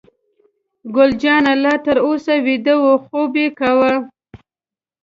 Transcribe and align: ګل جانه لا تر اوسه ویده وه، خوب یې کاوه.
ګل 0.95 1.11
جانه 1.21 1.53
لا 1.63 1.73
تر 1.85 1.97
اوسه 2.07 2.33
ویده 2.45 2.75
وه، 2.83 2.93
خوب 3.05 3.31
یې 3.41 3.47
کاوه. 3.59 3.93